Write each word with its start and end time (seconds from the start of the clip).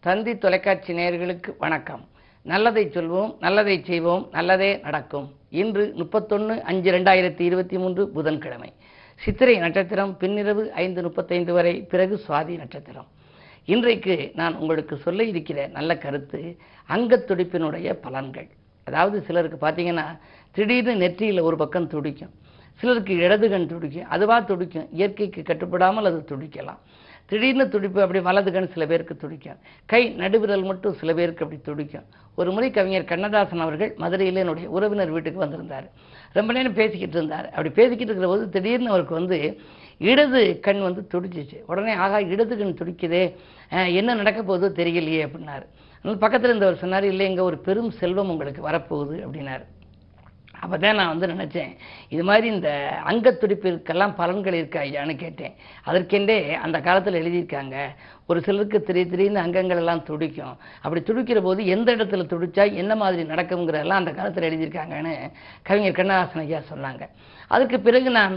தந்தி 0.00 0.38
தொலைக்காட்சி 0.38 0.92
நேயர்களுக்கு 0.92 1.54
வணக்கம். 1.58 2.08
நல்லதை 2.42 2.86
சொல்வோம் 2.86 3.36
நல்லதை 3.40 3.82
செய்வோம் 3.84 4.28
நல்லதே 4.32 4.76
நடக்கும். 4.82 5.32
இன்று 5.50 5.92
முப்பத்தொன்று 5.94 6.62
அஞ்சு 6.62 6.92
ரெண்டாயிரத்தி 6.92 7.40
இருபத்தி 7.40 7.78
மூன்று 7.78 8.08
புதன்கிழமை. 8.08 8.72
சித்திரை 9.16 9.58
நட்சத்திரம் 9.58 10.16
பின்னிரவு 10.20 10.68
ஐந்து 10.68 11.02
முப்பத்தைந்து 11.02 11.52
வரை 11.52 11.82
பிறகு 11.82 12.20
சுவாதி 12.28 12.56
நட்சத்திரம். 12.56 13.06
இன்றைக்கு 13.64 14.32
நான் 14.34 14.56
உங்களுக்கு 14.56 14.96
சொல்ல 14.96 15.24
இருக்கிற 15.24 15.66
நல்ல 15.66 15.98
கருத்து 15.98 16.56
அங்கத் 16.84 17.30
துடிப்பினுடைய 17.30 17.98
பலன்கள். 18.02 18.50
அதாவது 18.84 19.22
சிலருக்கு 19.22 19.66
பார்த்தீங்கன்னா 19.66 20.18
திடீர்னு 20.50 20.96
நெற்றியில் 20.96 21.40
ஒரு 21.40 21.56
பக்கம் 21.56 21.88
துடிக்கும். 21.88 22.30
சிலருக்கு 22.74 23.14
இடது 23.14 23.48
கண் 23.48 23.66
துடிக்கும் 23.66 24.08
அதுவாக 24.08 24.44
துடிக்கும். 24.44 24.88
இயற்கைக்கு 24.92 25.42
கட்டுப்படாமல் 25.42 26.04
அது 26.04 26.24
துடிக்கலாம். 26.28 26.78
திடீர்னு 27.30 27.64
துடிப்பு 27.74 28.00
அப்படி 28.04 28.20
வலது 28.28 28.50
கண் 28.54 28.72
சில 28.74 28.84
பேருக்கு 28.90 29.14
துடிக்கும். 29.22 29.58
கை 29.92 30.02
நடுவிரல் 30.22 30.64
மட்டும் 30.70 30.96
சில 31.00 31.10
பேருக்கு 31.18 31.44
அப்படி 31.44 31.60
துடிக்கும். 31.68 32.06
ஒரு 32.40 32.50
முறை 32.54 32.68
கவிஞர் 32.76 33.10
கண்ணதாசன் 33.10 33.64
அவர்கள் 33.66 33.92
மதுரையில் 34.02 34.40
என்னுடைய 34.42 34.68
உறவினர் 34.76 35.14
வீட்டுக்கு 35.16 35.44
வந்திருந்தார். 35.44 35.86
ரொம்ப 36.38 36.50
நேரம் 36.56 36.78
பேசிக்கிட்டு 36.80 37.16
இருந்தார். 37.18 37.48
அப்படி 37.54 37.70
பேசிக்கிட்டு 37.80 38.12
இருக்கிற 38.12 38.32
போது 38.32 38.44
திடீர்னு 38.56 38.92
அவருக்கு 38.92 39.14
வந்து 39.20 39.38
இடது 40.10 40.42
கண் 40.66 40.82
வந்து 40.88 41.02
துடிச்சிச்சு. 41.12 41.58
உடனே 41.70 41.94
ஆகா 42.04 42.18
இடது 42.34 42.54
கண் 42.60 42.78
துடிக்குதே. 42.80 43.24
என்ன 44.00 44.14
நடக்க 44.20 44.40
போதோ 44.42 44.68
தெரியலையே 44.80 45.22
அப்படின்னாரு. 45.26 45.66
பக்கத்தில் 46.24 46.50
இருந்தவர் 46.50 46.82
சொன்னார் 46.82 47.06
இல்லை 47.12 47.24
இங்கே 47.30 47.44
ஒரு 47.50 47.58
பெரும் 47.66 47.90
செல்வம் 48.00 48.30
உங்களுக்கு 48.34 48.62
வரப்போகுது 48.68 49.16
அப்படின்னாரு. 49.26 49.66
அப்போ 50.62 50.76
தான் 50.82 50.98
நான் 51.00 51.12
வந்து 51.12 51.26
நினச்சேன். 51.32 51.72
இது 52.14 52.22
மாதிரி 52.28 52.46
இந்த 52.54 52.70
அங்கத்துடிப்பிற்கெல்லாம் 53.10 54.14
பலன்கள் 54.20 54.56
இருக்கா 54.60 54.80
ஐயான்னு 54.86 55.14
கேட்டேன். 55.22 55.54
அதற்கென்றே 55.88 56.38
அந்த 56.66 56.78
காலத்தில் 56.86 57.20
எழுதியிருக்காங்க 57.22 57.76
ஒரு 58.30 58.40
சிலருக்கு 58.46 58.78
திடீர் 58.88 59.12
திடீர்னு 59.12 59.44
அங்கங்கள் 59.44 59.80
எல்லாம் 59.82 60.02
துடிக்கும். 60.08 60.56
அப்படி 60.82 61.00
துடிக்கிற 61.08 61.40
போது 61.46 61.60
எந்த 61.74 61.88
இடத்துல 61.96 62.26
துடிச்சா 62.32 62.66
என்ன 62.82 62.92
மாதிரி 63.02 63.22
நடக்குங்கிறதெல்லாம் 63.32 64.02
அந்த 64.02 64.12
காலத்தில் 64.18 64.48
எழுதியிருக்காங்கன்னு 64.50 65.14
கவிஞர் 65.68 65.98
கண்ணதாசன் 66.00 66.44
ஐயா 66.44 66.60
சொன்னாங்க. 66.72 67.06
அதுக்கு 67.54 67.80
பிறகு 67.86 68.10
நான் 68.18 68.36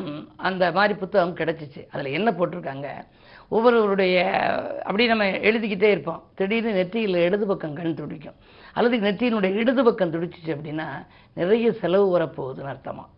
அந்த 0.50 0.72
மாதிரி 0.78 0.94
புத்தகம் 1.04 1.38
கிடச்சிச்சு. 1.42 1.84
அதில் 1.94 2.16
என்ன 2.20 2.30
போட்டிருக்காங்க? 2.32 2.90
ஒவ்வொருவருடைய 3.56 4.18
அப்படி 4.88 5.04
நம்ம 5.08 5.26
எழுதிக்கிட்டே 5.50 5.90
இருப்போம். 5.96 6.22
திடீர்னு 6.40 6.72
நெற்றியில் 6.78 7.24
இடது 7.28 7.46
பக்கம் 7.48 7.76
கண் 7.80 7.98
துடிக்கும். 8.00 8.38
அல்லது 8.74 8.98
நெற்றியினுடைய 8.98 9.52
இடது 9.62 9.84
பக்கம் 9.84 10.14
துடிச்சிச்சு 10.14 10.52
அப்படின்னா 10.56 10.88
நிறைய 11.40 11.72
செலவு 11.82 12.08
வரப்போகுதுன்னு 12.16 12.74
அர்த்தமாக 12.74 13.10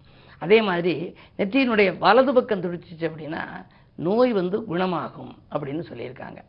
அதே 0.43 0.61
மாதிரி 0.61 0.93
நெற்றியினுடைய 1.37 1.89
வலது 1.97 2.31
பக்கம் 2.33 2.63
துடிச்சிச்சு 2.65 3.05
அப்படின்னா 3.09 3.43
நோய் 4.05 4.31
வந்து 4.33 4.57
குணமாகும் 4.63 5.33
அப்படின்னு 5.53 5.83
சொல்லியிருக்காங்க. 5.89 6.39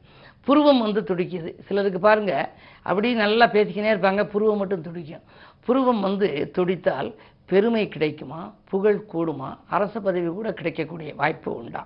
புருவம் 0.46 0.80
வந்து 0.80 1.00
துடிக்குது. 1.00 1.50
சிலருக்கு 1.66 2.00
பாருங்கள் 2.00 2.48
அப்படி 2.82 3.08
நல்லா 3.14 3.46
பேசிக்கினே 3.46 3.90
இருப்பாங்க 3.94 4.22
புருவம் 4.24 4.60
மட்டும் 4.62 4.82
துடிக்கும். 4.82 5.24
புருவம் 5.66 6.00
வந்து 6.00 6.28
துடித்தால் 6.56 7.10
பெருமை 7.50 7.88
கிடைக்குமா? 7.88 8.40
புகழ் 8.70 9.00
கூடுமா? 9.12 9.50
அரச 9.76 10.00
பதவி 10.00 10.26
கூட 10.26 10.52
கிடைக்கக்கூடிய 10.52 11.14
வாய்ப்பு 11.14 11.50
உண்டா? 11.54 11.82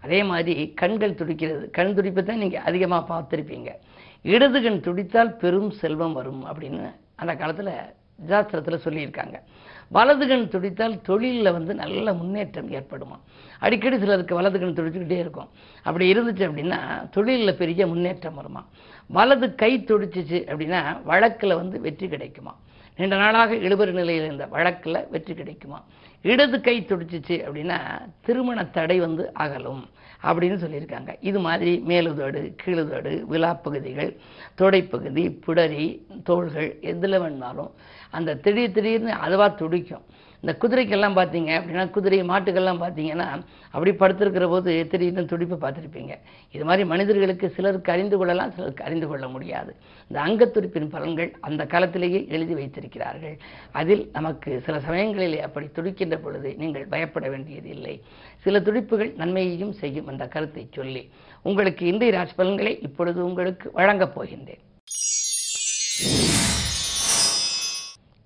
அதே 0.00 0.20
மாதிரி 0.22 0.54
கண்கள் 0.80 1.18
துடிக்கிறது. 1.20 1.70
கண் 1.70 1.94
துடிப்பை 1.94 2.22
தான் 2.24 2.42
நீங்கள் 2.44 2.64
அதிகமாக 2.68 3.04
பார்த்துருப்பீங்க. 3.12 3.70
இடது 4.22 4.62
கண் 4.62 4.80
துடித்தால் 4.80 5.36
பெரும் 5.36 5.70
செல்வம் 5.70 6.12
வரும் 6.12 6.42
அப்படின்னு 6.46 6.94
அந்த 7.16 7.34
காலத்தில் 7.34 7.72
சாஸ்திரத்தில் 8.28 8.84
சொல்லியிருக்காங்க. 8.84 9.36
வலது 9.88 10.26
கண் 10.28 10.48
துடித்தால் 10.48 11.00
தொழிலில் 11.00 11.52
வந்து 11.52 11.74
நல்ல 11.74 12.12
முன்னேற்றம் 12.12 12.70
ஏற்படுமா? 12.72 13.16
அடிக்கடி 13.58 13.98
சிலருக்கு 13.98 14.34
வலது 14.34 14.58
கண் 14.60 14.76
துடிச்சுக்கிட்டே 14.78 15.18
இருக்கும். 15.18 15.48
அப்படி 15.82 16.12
இருந்துச்சு 16.12 16.44
அப்படின்னா 16.48 17.10
தொழிலில் 17.10 17.56
பெரிய 17.56 17.86
முன்னேற்றம் 17.86 18.34
வருமா? 18.34 18.66
வலது 19.06 19.54
கை 19.54 19.84
துடிச்சிச்சு 19.88 20.40
அப்படின்னா 20.50 21.02
வழக்கில் 21.04 21.54
வந்து 21.54 21.80
வெற்றி 21.80 22.08
கிடைக்குமா? 22.08 22.56
நீண்ட 22.96 23.16
நாளாக 23.16 23.54
இழுபறி 23.54 23.92
நிலையில் 23.92 24.24
இருந்த 24.24 24.46
வழக்கில் 24.46 25.06
வெற்றி 25.10 25.34
கிடைக்குமா? 25.34 25.84
இடது 26.22 26.60
கை 26.60 26.76
துடிச்சிச்சு 26.88 27.36
அப்படின்னா 27.46 27.78
திருமண 28.26 28.64
தடை 28.76 28.98
வந்து 29.00 29.24
அகலும் 29.44 29.82
அப்படின்னு 30.28 30.56
சொல்லியிருக்காங்க. 30.64 31.12
இது 31.20 31.38
மாதிரி 31.46 31.72
மேலுதோடு 31.88 32.40
கீழுதோடு 32.64 33.12
விழாப்பகுதிகள் 33.32 34.10
தொடைப்பகுதி 34.60 35.24
பிடரி 35.46 35.86
தோள்கள் 36.28 36.68
எதில் 36.90 37.20
வேணாலும் 37.22 37.72
அந்த 38.10 38.36
திடீர் 38.44 38.76
திடீர்னு 38.76 39.12
அதுவாக 39.26 39.50
துடிக்கும். 39.54 40.04
இந்த 40.42 40.52
குதிரைக்கெல்லாம் 40.62 41.16
பார்த்தீங்க 41.18 41.50
அப்படின்னா 41.58 41.90
குதிரை 41.96 42.18
மாட்டுக்கெல்லாம் 42.30 42.80
பார்த்தீங்கன்னா 42.82 43.26
அப்படி 43.74 43.90
படுத்திருக்கிற 43.90 44.46
போது 44.48 44.70
திடீர்னு 44.90 45.24
துடிப்பை 45.32 45.56
பார்த்துருப்பீங்க. 45.64 46.14
இது 46.54 46.64
மாதிரி 46.68 46.84
மனிதர்களுக்கு 46.92 47.48
சிலருக்கு 47.56 47.92
அறிந்து 47.92 48.18
கொள்ளலாம் 48.18 48.54
சிலருக்கு 48.56 48.84
அறிந்து 48.84 49.08
கொள்ள 49.08 49.28
முடியாது. 49.28 49.72
இந்த 50.08 50.18
அங்கத்துடிப்பின் 50.26 50.90
பலன்கள் 50.94 51.30
அந்த 51.40 51.66
காலத்திலேயே 51.66 52.26
எழுதி 52.28 52.54
வைத்திருக்கிறார்கள். 52.54 53.36
அதில் 53.72 54.04
நமக்கு 54.12 54.60
சில 54.66 54.78
சமயங்களிலே 54.88 55.40
அப்படி 55.48 55.68
துடிக்கின்ற 55.78 56.18
பொழுது 56.18 56.50
நீங்கள் 56.64 56.90
பயப்பட 56.96 57.28
வேண்டியது 57.28 57.70
இல்லை. 57.76 57.94
சில 58.46 58.60
துடிப்புகள் 58.60 59.12
நன்மையையும் 59.22 59.72
செய்யும் 59.84 60.10
அந்த 60.14 60.26
கருத்தை 60.26 60.66
சொல்லி 60.80 61.04
உங்களுக்கு 61.42 61.86
இந்திய 61.86 62.12
ராசி 62.18 62.36
பலன்களை 62.36 62.74
இப்பொழுது 62.88 63.20
உங்களுக்கு 63.30 63.66
வழங்கப் 63.80 64.14
போகின்றேன். 64.18 64.62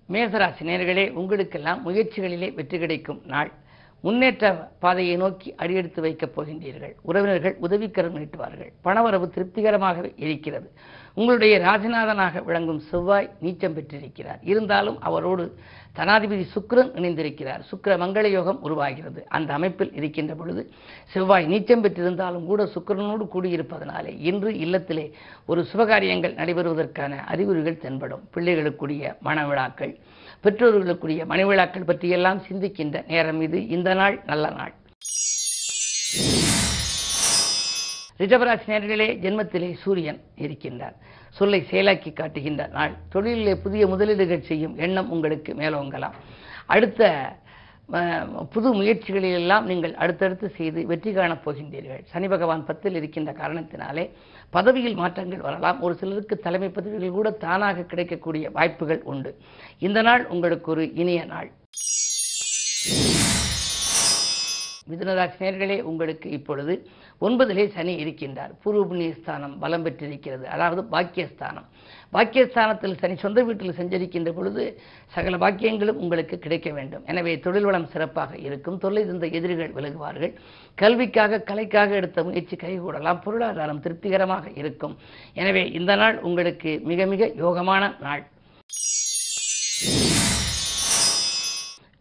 மேசராசி 0.09 0.63
நேர்களே 0.63 1.11
உங்களுக்கெல்லாம் 1.11 1.89
முயற்சிகளிலே 1.89 2.55
வெற்றி 2.55 2.79
கிடைக்கும் 2.79 3.23
நாள். 3.27 3.53
முன்னேற்ற 4.01 4.71
பாதையை 4.79 5.17
நோக்கி 5.17 5.55
அடியெடுத்து 5.55 6.01
வைக்கப் 6.01 6.41
போகின்றீர்கள். 6.41 6.95
உறவினர்கள் 7.03 7.57
உதவிக்கரம் 7.61 8.17
நீட்டுவார்கள். 8.17 8.73
பணவரவு 8.85 9.31
திருப்திகரமாகவே 9.31 10.13
இருக்கிறது. 10.17 10.71
உங்களுடைய 11.17 11.59
ராஜநாதனாக 11.59 12.45
விளங்கும் 12.45 12.81
செவ்வாய் 12.91 13.31
நீச்சம் 13.43 13.73
பெற்றிருக்கிறார். 13.73 14.39
இருந்தாலும் 14.43 15.01
அவரோடு 15.01 15.45
தனாதிபதி 15.97 16.45
சுக்ரன் 16.55 16.91
இணைந்திருக்கிறார். 16.99 17.63
சுக்கர 17.71 17.95
மங்கள 18.03 18.27
யோகம் 18.31 18.63
உருவாகிறது. 18.63 19.21
அந்த 19.29 19.53
அமைப்பில் 19.53 19.95
இருக்கின்ற 19.95 20.35
பொழுது 20.35 20.63
செவ்வாய் 21.13 21.47
நீச்சம் 21.47 21.83
பெற்றிருந்தாலும் 21.83 22.45
கூட 22.45 22.65
சுக்கரனோடு 22.65 23.27
கூடியிருப்பதனாலே 23.35 24.13
இன்று 24.19 24.51
இல்லத்திலே 24.51 25.13
ஒரு 25.47 25.67
சுபகாரியங்கள் 25.73 26.39
நடைபெறுவதற்கான 26.41 27.17
அறிகுறிகள் 27.27 27.83
தென்படும். 27.85 28.29
பிள்ளைகளுக்குரிய 28.35 29.17
மணவிழாக்கள் 29.25 29.95
பெற்றோர்களுக்குரிய 30.45 31.23
மணிவிழாக்கள் 31.33 31.89
பற்றியெல்லாம் 31.91 32.43
சிந்திக்கின்ற 32.49 33.07
நேரம் 33.07 33.41
இது. 33.41 33.69
இந்த 33.69 33.95
நாள் 33.95 34.23
நல்ல 34.27 34.51
நாள். 34.51 34.73
ரிஷபராசி 38.19 38.67
நேர்களே 38.73 39.09
ஜென்மத்திலே 39.25 39.75
சூரியன் 39.83 40.21
இருக்கின்றார். 40.45 40.95
சொல்லை 41.39 41.61
செயலாக்கி 41.71 42.13
காட்டுகின்ற 42.13 42.67
நாள். 42.77 42.93
தொழிலிலே 43.15 43.55
புதிய 43.65 43.87
முதலீடுகள் 43.87 44.47
செய்யும் 44.51 44.77
எண்ணம் 44.77 45.11
உங்களுக்கு 45.11 45.53
மேலோங்கலாம். 45.55 46.17
அடுத்த 46.67 47.11
புது 48.55 48.69
முயற்சிகளிலெல்லாம் 48.75 49.67
நீங்கள் 49.71 49.95
அடுத்தடுத்து 49.95 50.49
செய்து 50.57 50.87
வெற்றி 50.87 51.13
காணப் 51.13 51.45
போகின்றீர்கள். 51.45 52.01
சனி 52.13 52.29
பகவான் 52.29 52.65
பத்தில் 52.65 52.97
இருக்கின்ற 53.01 53.33
காரணத்தினாலே 53.33 54.05
பதவியில் 54.57 54.99
மாற்றங்கள் 55.03 55.45
வரலாம். 55.49 55.81
ஒரு 55.81 55.95
சிலருக்கு 55.95 56.39
தலைமை 56.39 56.69
பதவிகள் 56.69 57.17
கூட 57.19 57.31
தானாக 57.31 57.87
கிடைக்கக்கூடிய 57.93 58.51
வாய்ப்புகள் 58.51 59.03
உண்டு. 59.13 59.33
இந்த 59.79 60.03
நாள் 60.03 60.27
உங்களுக்கு 60.27 60.71
ஒரு 60.71 60.87
இனிய 61.03 61.25
நாள். 61.35 61.51
மிதுனராசி 64.91 65.39
நேர்களே 65.45 65.77
உங்களுக்கு 65.91 66.31
இப்பொழுது 66.31 66.75
ஒன்பதிலே 67.27 67.65
சனி 67.77 67.93
இருக்கின்றார். 68.05 68.53
பூர்வ 68.63 68.81
புண்ணியஸ்தானம் 68.91 69.55
பலம் 69.63 69.85
பெற்றிருக்கிறது. 69.87 70.45
அதாவது 70.49 70.83
பாக்கியஸ்தானம். 70.95 71.67
பாக்கியஸ்தானத்தில் 72.13 72.99
சனி 73.01 73.17
சொந்த 73.17 73.43
வீட்டில் 73.43 73.79
சஞ்சரிக்கின்ற 73.79 74.33
பொழுது 74.33 74.63
சகல 75.15 75.37
பாக்கியங்களும் 75.45 76.01
உங்களுக்கு 76.05 76.39
கிடைக்க 76.39 76.71
வேண்டும். 76.71 77.05
எனவே 77.07 77.41
தொழில் 77.41 77.65
வளம் 77.65 77.91
சிறப்பாக 77.95 78.39
இருக்கும். 78.39 78.79
தொல்லை 78.79 79.03
இருந்த 79.03 79.27
எதிரிகள் 79.27 79.75
விலகுவார்கள். 79.79 80.33
கல்விக்காக 80.75 81.43
கலைக்காக 81.51 81.95
எடுத்த 81.95 82.25
முயற்சி 82.25 82.57
கைகூடலாம். 82.57 83.23
பொருளாதாரம் 83.27 83.81
திருப்திகரமாக 83.81 84.47
இருக்கும். 84.55 84.97
எனவே 85.35 85.65
இந்த 85.81 85.95
நாள் 85.97 86.19
உங்களுக்கு 86.21 86.81
மிக 86.85 87.07
மிக 87.07 87.33
யோகமான 87.45 87.95
நாள். 88.01 88.25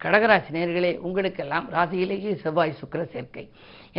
கடகராசி 0.05 0.51
நேர்களே 0.55 0.91
உங்களுக்கெல்லாம் 1.05 1.67
ராசியிலேயே 1.75 2.31
செவ்வாய் 2.43 2.79
சுக்கிர 2.81 3.03
சேர்க்கை. 3.13 3.43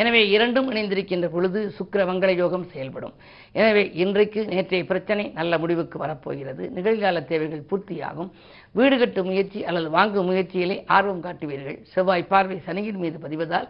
எனவே 0.01 0.21
இரண்டும் 0.35 0.69
இணைந்திருக்கின்ற 0.73 1.27
பொழுது 1.35 1.61
சுக்கிர 1.79 2.01
மங்கள 2.11 2.31
யோகம் 2.41 2.67
செயல்படும். 2.73 3.15
எனவே 3.61 3.83
இன்றைக்கு 4.03 4.41
நேற்றைய 4.53 4.85
பிரச்சனை 4.91 5.25
நல்ல 5.39 5.59
முடிவுக்கு 5.63 5.99
வரப்போகிறது. 6.05 6.65
நிகழ்கால 6.77 7.23
தேவைகள் 7.31 7.67
பூர்த்தியாகும். 7.71 8.31
வீடு 8.79 8.97
கட்டும் 8.99 9.29
முயற்சி 9.31 9.61
அல்லது 9.71 9.91
வாங்கும் 9.97 10.29
முயற்சியிலே 10.31 10.77
ஆர்வம் 10.97 11.25
காட்டுவீர்கள். 11.27 11.79
செவ்வாய் 11.95 12.31
பார்வை 12.33 12.59
சனியின் 12.69 13.03
மீது 13.05 13.19
பதிவதால் 13.27 13.69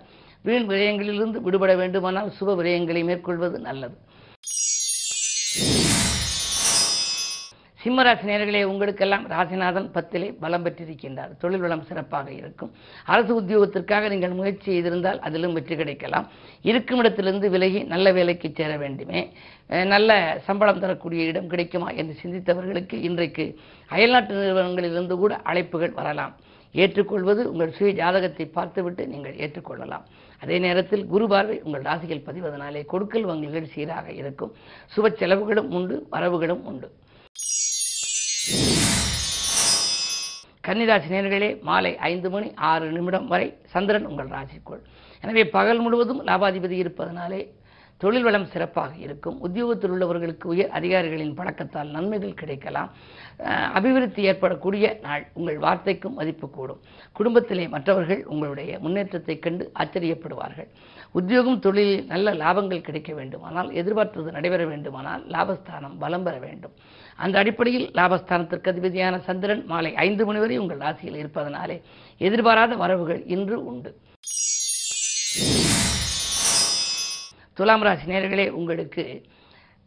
வீண் 0.49 0.69
விரயங்களிலிருந்து 0.73 1.41
விடுபட 1.47 1.73
வேண்டுமானால் 1.83 2.33
சுப 2.39 2.57
விரயங்களை 2.61 3.05
மேற்கொள்வது 3.11 3.59
நல்லது. 3.69 3.97
சிம்மராசி 7.87 8.25
நேர்களே 8.29 8.61
உங்களுக்கெல்லாம் 8.69 9.25
ராசிநாதன் 9.33 9.89
பத்திலே 9.97 10.29
பலம் 10.41 10.65
பெற்றிருக்கின்றார். 10.65 11.33
தொழில் 11.43 11.63
வளம் 11.65 11.85
சிறப்பாக 11.89 12.29
இருக்கும். 12.39 12.71
அரசு 13.13 13.33
உத்தியோகத்திற்காக 13.41 14.09
நீங்கள் 14.13 14.35
முயற்சி 14.39 14.67
செய்திருந்தால் 14.71 15.21
அதிலும் 15.27 15.55
வெற்றி 15.57 15.75
கிடைக்கலாம். 15.81 16.27
இருக்கும் 16.71 17.03
இடத்திலிருந்து 17.03 17.51
விலகி 17.55 17.83
நல்ல 17.93 18.07
வேலைக்கு 18.19 18.51
சேர 18.59 18.73
வேண்டுமே. 18.83 19.21
நல்ல 19.93 20.19
சம்பளம் 20.49 20.83
தரக்கூடிய 20.85 21.29
இடம் 21.31 21.49
கிடைக்குமா 21.53 21.91
என்று 22.01 22.17
சிந்தித்தவர்களுக்கு 22.23 22.99
இன்றைக்கு 23.11 23.47
அயல்நாட்டு 23.91 24.35
நிறுவனங்களிலிருந்து 24.41 25.21
கூட 25.23 25.33
அழைப்புகள் 25.53 25.97
வரலாம். 26.01 26.35
ஏற்றுக்கொள்வது 26.83 27.43
உங்கள் 27.53 27.75
சுய 27.79 27.95
ஜாதகத்தை 28.03 28.47
பார்த்துவிட்டு 28.59 29.03
நீங்கள் 29.15 29.41
ஏற்றுக்கொள்ளலாம். 29.45 30.05
அதே 30.43 30.57
நேரத்தில் 30.69 31.09
குரு 31.15 31.27
பார்வை 31.33 31.59
உங்கள் 31.67 31.89
ராசிகள் 31.91 32.27
பதிவதனாலே 32.29 32.85
கொடுக்கல் 32.93 33.31
வாங்கல்கள் 33.31 33.73
சீராக 33.77 34.07
இருக்கும். 34.21 34.55
சுப 34.95 35.17
செலவுகளும் 35.23 35.73
உண்டு 35.79 35.97
வரவுகளும் 36.15 36.65
உண்டு. 36.73 36.89
கன்னிராசி 40.67 41.09
நேர்களே 41.09 41.61
மாலை 41.61 41.97
ஐந்து 41.97 42.31
மணி 42.31 42.53
ஆறு 42.55 42.91
நிமிடம் 42.93 43.27
வரை 43.27 43.57
சந்திரன் 43.65 44.07
உங்கள் 44.07 44.29
ராசிக்குள். 44.29 44.81
எனவே 45.23 45.49
பகல் 45.49 45.79
முழுவதும் 45.79 46.27
லாபாதிபதி 46.27 46.71
இருப்பதனாலே 46.71 47.55
தொழில் 47.97 48.23
வளம் 48.23 48.47
சிறப்பாக 48.47 48.97
இருக்கும். 48.97 49.41
உத்தியோகத்தில் 49.41 49.91
உள்ளவர்களுக்கு 49.91 50.45
உயர் 50.45 50.69
அதிகாரிகளின் 50.69 51.35
பழக்கத்தால் 51.35 51.91
நன்மைகள் 51.91 52.35
கிடைக்கலாம். 52.35 52.91
அபிவிருத்தி 53.75 54.23
ஏற்படக்கூடிய 54.23 54.99
நாள் 55.03 55.31
உங்கள் 55.35 55.59
வார்த்தைக்கும் 55.59 56.15
மதிப்பு 56.15 56.51
கூடும். 56.51 56.81
குடும்பத்திலே 57.13 57.69
மற்றவர்கள் 57.69 58.25
உங்களுடைய 58.25 58.79
முன்னேற்றத்தைக் 58.79 59.43
கண்டு 59.43 59.73
ஆச்சரியப்படுவார்கள். 59.79 60.69
உத்தியோகம் 61.19 61.61
தொழிலில் 61.65 62.07
நல்ல 62.13 62.33
லாபங்கள் 62.41 62.87
கிடைக்க 62.87 63.11
வேண்டுமானால் 63.15 63.69
எதிர்பார்த்தது 63.81 64.33
நடைபெற 64.37 64.63
வேண்டுமானால் 64.67 65.23
லாபஸ்தானம் 65.35 65.95
பலம் 65.99 66.25
பெற 66.27 66.35
வேண்டும். 66.39 66.75
அந்த 67.17 67.39
அடிப்படையில் 67.39 67.87
லாபஸ்தானத்திற்கு 67.99 68.71
அதிபதியான 68.73 69.21
சந்திரன் 69.29 69.63
மாலை 69.67 69.91
ஐந்து 70.07 70.25
மணி 70.29 70.39
வரை 70.39 70.57
உங்கள் 70.63 70.83
ராசியில் 70.85 71.21
இருப்பதனாலே 71.23 71.77
எதிர்பாராத 72.27 72.77
வரவுகள் 72.83 73.23
இன்று 73.37 73.59
உண்டு. 73.65 73.93
துலாம் 77.59 77.85
ராசி 77.89 78.07
நேர்களே 78.13 78.47
உங்களுக்கு 78.61 79.05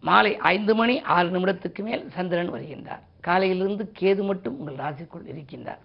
மாலை 0.03 0.33
ஐந்து 0.53 0.75
மணி 0.75 0.95
ஆறு 1.15 1.29
நிமிடத்துக்கு 1.35 1.83
மேல் 1.89 2.05
சந்திரன் 2.15 2.53
வருகின்றார். 2.53 3.03
காலையிலிருந்து 3.27 3.85
கேது 3.99 4.23
மட்டும் 4.29 4.57
உங்கள் 4.59 4.79
ராசிக்குள் 4.85 5.29
இருக்கின்றார். 5.33 5.83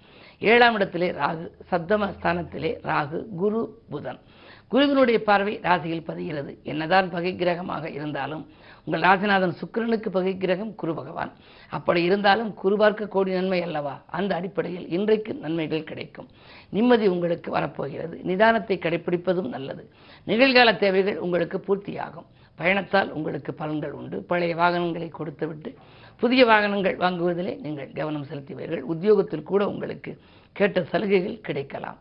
ஏழாம் 0.53 0.75
இடத்திலே 0.75 1.11
ராகு 1.21 1.45
சப்தம 1.71 2.09
ஸ்தானத்திலே 2.17 2.73
ராகு 2.91 3.21
குரு 3.43 3.61
புதன். 3.91 4.23
குருவினுடைய 4.69 5.23
பார்வை 5.23 5.61
ராசியில் 5.63 6.07
பதிகிறது. 6.07 6.53
என்னதான் 6.63 7.11
பகை 7.11 7.33
கிரகமாக 7.35 7.93
இருந்தாலும் 7.93 8.45
உங்கள் 8.85 9.01
ராசிநாதன் 9.01 9.55
சுக்கிரனுக்கு 9.61 10.09
பகை 10.09 10.37
கிரகம் 10.37 10.75
குரு 10.75 10.95
பகவான். 10.95 11.33
அப்படி 11.71 12.03
இருந்தாலும் 12.03 12.55
குரு 12.55 12.77
பார்க்க 12.77 13.07
கோடி 13.07 13.31
நன்மை 13.33 13.63
அல்லவா? 13.63 14.03
அந்த 14.07 14.35
அடிப்படையில் 14.35 14.89
இன்றைக்கு 14.89 15.35
நன்மைகள் 15.35 15.85
கிடைக்கும். 15.85 16.29
நிம்மதி 16.71 17.07
உங்களுக்கு 17.07 17.51
வரப்போகிறது. 17.51 18.21
நிதானத்தை 18.25 18.77
கடைபிடிப்பதும் 18.79 19.49
நல்லது. 19.49 19.91
நிகழ்கால 20.27 20.77
தேவைகள் 20.77 21.19
உங்களுக்கு 21.19 21.59
பூர்த்தியாகும். 21.67 22.29
பயணத்தால் 22.59 23.11
உங்களுக்கு 23.11 23.55
பலன்கள் 23.59 23.95
உண்டு. 24.01 24.23
பழைய 24.23 24.57
வாகனங்களை 24.57 25.09
கொடுத்துவிட்டு 25.09 25.75
புதிய 26.17 26.47
வாகனங்கள் 26.47 26.97
வாங்குவதிலே 26.97 27.61
நீங்கள் 27.61 27.93
கவனம் 27.95 28.27
செலுத்துவீர்கள். 28.31 28.81
உத்தியோகத்தில் 28.81 29.49
கூட 29.53 29.69
உங்களுக்கு 29.69 30.21
கேட்ட 30.53 30.85
சலுகைகள் 30.85 31.41
கிடைக்கலாம். 31.41 31.99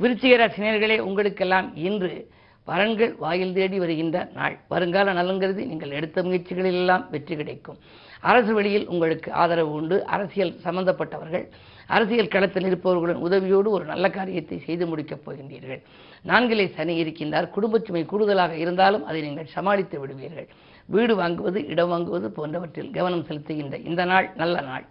விருச்சிக 0.00 0.36
ராசி 0.36 0.98
உங்களுக்கெல்லாம் 0.98 1.76
இன்று 1.76 2.30
வரன்கள் 2.66 3.16
வாயில் 3.18 3.52
தேடி 3.52 3.78
வருகின்ற 3.78 4.30
நாள். 4.34 4.58
வருங்கால 4.68 5.12
நலங்கிறது 5.12 5.66
நீங்கள் 5.66 5.90
எடுத்த 5.90 6.22
முயற்சிகளிலெல்லாம் 6.22 7.04
வெற்றி 7.10 7.36
கிடைக்கும். 7.36 7.78
அரசு 8.20 8.54
வழியில் 8.54 8.86
உங்களுக்கு 8.88 9.32
ஆதரவு 9.32 9.72
உண்டு. 9.72 10.04
அரசியல் 10.04 10.54
சம்பந்தப்பட்டவர்கள் 10.64 11.46
அரசியல் 11.86 12.28
களத்தில் 12.28 12.64
இருப்பவர்களுடன் 12.64 13.22
உதவியோடு 13.28 13.68
ஒரு 13.68 13.84
நல்ல 13.84 14.10
காரியத்தை 14.10 14.58
செய்து 14.58 14.86
முடிக்கப் 14.86 15.22
போகின்றீர்கள். 15.26 15.82
நான்கிலே 16.24 16.66
சனி 16.74 17.02
இருக்கின்றார். 17.02 17.50
குடும்பச் 17.50 17.84
சுமை 17.84 18.04
கூடுதலாக 18.04 18.56
இருந்தாலும் 18.56 19.04
அதை 19.04 19.22
நீங்கள் 19.22 19.46
சமாளித்து 19.46 20.00
விடுவீர்கள். 20.00 20.48
வீடு 20.86 21.16
வாங்குவது 21.16 21.68
இடம் 21.68 21.90
வாங்குவது 21.92 22.28
போன்றவற்றில் 22.28 22.90
கவனம் 22.90 23.26
செலுத்துகின்ற 23.28 23.86
இந்த 23.86 24.04
நாள் 24.04 24.32
நல்ல 24.36 24.60
நாள். 24.60 24.84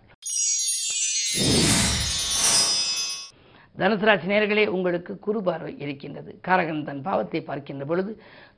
தனுசு 3.80 4.06
ராசி 4.10 4.68
உங்களுக்கு 4.68 5.20
குறுபார்வை 5.20 5.74
இருக்கின்றது. 5.80 6.32
காரகன் 6.48 6.84
தன் 6.84 7.02
பாவத்தை 7.02 7.42
பார்க்கின்ற 7.42 7.86
பொழுது 7.86 8.12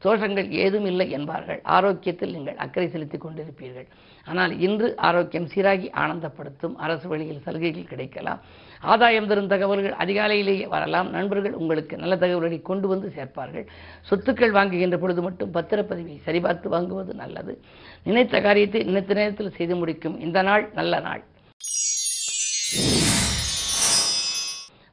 தோஷங்கள் 0.04 0.50
ஏதும் 0.63 0.86
இல்லை 0.86 1.07
என்பார்கள். 1.10 1.60
ஆரோக்கியத்தில் 1.63 2.33
நீங்கள் 2.36 2.56
அக்கறை 2.56 2.89
செலுத்திக் 2.89 3.25
கொண்டிருப்பீர்கள். 3.25 3.88
ஆனால் 4.25 4.60
இன்று 4.60 4.88
ஆரோக்கியம் 4.95 5.48
சீராகி 5.54 5.88
ஆனந்தப்படுத்தும் 6.04 6.75
அரசு 6.75 7.07
வழியில் 7.07 7.44
சலுகைகள் 7.45 7.89
கிடைக்கலாம். 7.92 8.42
ஆதாயம் 8.81 9.27
தரும் 9.27 9.48
தகவல்கள் 9.48 9.95
அதிகாலையிலேயே 10.04 10.68
வரலாம். 10.68 11.10
நண்பர்கள் 11.10 11.54
உங்களுக்கு 11.54 11.98
நல்ல 11.98 12.16
தகவல்களை 12.18 12.62
கொண்டு 12.62 12.88
வந்து 12.88 13.13
சேர்ப்பார்கள். 13.18 13.66
சொத்துக்கள் 14.10 14.56
வாங்குகின்ற 14.57 14.98
பொழுது 14.98 15.21
மட்டும் 15.21 15.54
பத்திரப்பதிவை 15.54 16.16
சரிபார்த்து 16.27 16.69
வாங்குவது 16.75 17.13
நல்லது. 17.13 17.62
நினைத்த 18.04 18.42
காரியத்தை 18.42 18.83
நினைத்த 18.83 19.13
நேரத்தில் 19.13 19.57
செய்து 19.57 19.75
முடிக்கும் 19.75 20.19
இந்த 20.19 20.42
நாள் 20.42 20.69
நல்ல 20.74 21.00
நாள். 21.00 21.24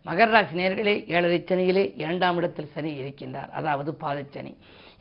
மகர 0.07 0.29
ராசி 0.35 0.55
நேர்களே 0.61 0.95
ஏழரை 1.15 1.39
சனியிலே 1.49 1.85
இரண்டாம் 2.03 2.37
இடத்தில் 2.41 2.73
சனி 2.75 2.91
இருக்கின்றார். 3.03 3.51
அதாவது 3.59 3.91
பாதச்சனி. 4.03 4.53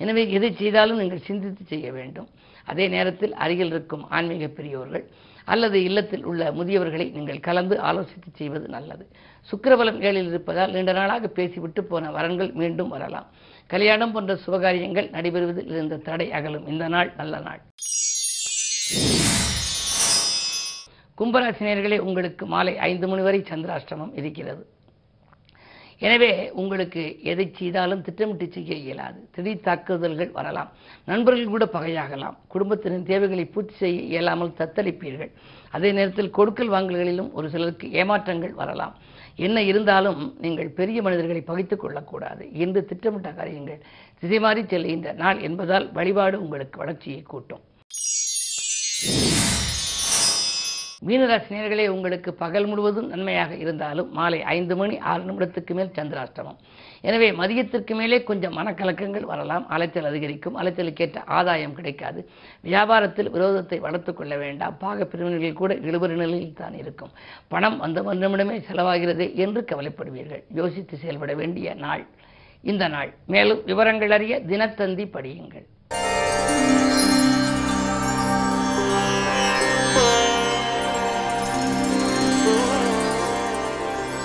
எனவே 0.02 0.24
எதை 0.38 0.50
செய்தாலும் 0.62 1.00
நீங்கள் 1.02 1.28
சிந்தித்து 1.28 1.64
செய்ய 1.72 1.88
வேண்டும். 1.98 2.28
அதே 2.72 2.86
நேரத்தில் 2.96 3.34
அருகில் 3.44 3.72
இருக்கும் 3.74 4.04
ஆன்மீக 4.18 4.48
பெரியோர்கள் 4.58 5.06
அல்லது 5.54 5.78
இல்லத்தில் 5.88 6.24
உள்ள 6.30 6.44
முதியவர்களை 6.60 7.06
நீங்கள் 7.18 7.44
கலந்து 7.48 7.76
ஆலோசித்து 7.90 8.30
செய்வது 8.40 8.68
நல்லது. 8.76 9.04
சுக்கரபலம் 9.50 10.00
ஏழில் 10.08 10.30
இருப்பதால் 10.32 10.74
நீண்ட 10.76 10.94
நாளாக 11.00 11.28
பேசிவிட்டு 11.40 11.82
போன 11.92 12.12
வரன்கள் 12.18 12.52
மீண்டும் 12.62 12.94
வரலாம். 12.96 13.28
கல்யாணம் 13.74 14.14
போன்ற 14.16 14.34
சுபகாரியங்கள் 14.46 15.12
நடைபெறுவதில் 15.16 15.72
இருந்த 15.74 16.02
தடை 16.08 16.28
அகலும். 16.40 16.68
இந்த 16.68 16.88
நாள் 16.96 17.12
நல்ல 17.20 17.40
நாள். 17.48 17.62
கும்பராசினியர்களே 21.20 22.00
உங்களுக்கு 22.08 22.46
மாலை 22.54 22.74
ஐந்து 22.90 23.08
மணி 23.12 23.22
வரை 23.28 23.40
சந்திராஷ்டமம் 23.52 24.16
இருக்கிறது. 24.22 24.64
எனவே 26.00 26.52
உங்களுக்கு 26.52 27.24
எதை 27.24 27.52
செய்தாலும் 27.56 28.02
திட்டமிட்டு 28.02 28.52
செய்ய 28.52 28.76
இயலாது. 28.76 29.30
திடீர் 29.32 29.62
தாக்குதல்கள் 29.64 30.32
வரலாம். 30.32 30.72
நண்பர்கள் 31.06 31.54
கூட 31.54 31.66
பகையாகலாம். 31.66 32.36
குடும்பத்தினரின் 32.48 33.04
தேவைகளை 33.04 33.46
பூர்த்தி 33.46 33.76
செய்ய 33.76 34.02
இயலாமல் 34.02 34.58
தத்தளிப்பீர்கள். 34.58 35.32
அதே 35.72 35.92
நேரத்தில் 35.92 36.30
கொடுக்கல் 36.30 36.70
வாங்கல்களிலும் 36.70 37.32
ஒரு 37.32 37.50
சிலருக்கு 37.50 37.88
ஏமாற்றங்கள் 37.92 38.54
வரலாம். 38.54 38.96
என்ன 39.36 39.62
இருந்தாலும் 39.62 40.36
நீங்கள் 40.42 40.70
பெரிய 40.70 41.02
மனிதர்களை 41.02 41.42
பகைத்துக் 41.42 41.80
கொள்ளக்கூடாது. 41.80 42.54
என்று 42.54 42.86
திட்டமிட்ட 42.86 43.32
காரியங்கள் 43.32 43.82
திசை 44.20 44.40
மாறி 44.40 44.62
செல்கின்ற 44.62 45.14
நாள் 45.14 45.40
என்பதால் 45.40 45.92
வழிபாடு 45.92 46.42
உங்களுக்கு 46.42 46.78
வளர்ச்சியை 46.78 47.22
கூட்டும். 47.22 47.60
மீனராசினியர்களே 51.08 51.88
உங்களுக்கு 51.88 52.34
பகல் 52.34 52.66
முழுவதும் 52.66 53.08
நன்மையாக 53.08 53.56
இருந்தாலும் 53.56 54.08
மாலை 54.12 54.40
ஐந்து 54.42 54.76
மணி 54.76 54.96
ஆறு 54.98 55.24
நிமிடத்துக்கு 55.24 55.74
மேல் 55.74 55.92
சந்திராஷ்டமம். 55.98 56.58
எனவே 57.02 57.32
மதியத்திற்கு 57.32 57.96
மேலே 57.96 58.24
கொஞ்சம் 58.24 58.58
மனக்கலக்கங்கள் 58.58 59.28
வரலாம். 59.32 59.68
அலைச்சல் 59.68 60.10
அதிகரிக்கும். 60.12 60.58
அலைச்சலுக்கேற்ற 60.62 61.22
ஆதாயம் 61.26 61.74
கிடைக்காது. 61.74 62.30
வியாபாரத்தில் 62.64 63.32
விரோதத்தை 63.36 63.80
வளர்த்துக் 63.80 64.18
கொள்ள 64.18 64.38
வேண்டாம். 64.38 64.78
பாக 64.78 65.06
பிரிவினர்கள் 65.06 65.60
கூட 65.62 65.74
இழுபறி 65.74 66.16
நிலையில் 66.24 66.60
தான் 66.62 66.78
இருக்கும். 66.78 67.14
பணம் 67.48 67.78
வந்த 67.78 68.02
நிமிடமே 68.02 68.58
செலவாகிறதே 68.72 69.34
என்று 69.36 69.66
கவலைப்படுவீர்கள். 69.72 70.44
யோசித்து 70.54 70.98
செயல்பட 70.98 71.34
வேண்டிய 71.34 71.74
நாள் 71.86 72.06
இந்த 72.62 72.88
நாள். 72.88 73.14
மேலும் 73.26 73.64
விவரங்கள் 73.66 74.12
அறிய 74.12 74.42
தினத்தந்தி 74.48 75.08
படியுங்கள். 75.16 75.66